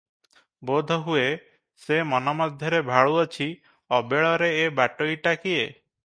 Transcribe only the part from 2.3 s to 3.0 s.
ମଧ୍ୟରେ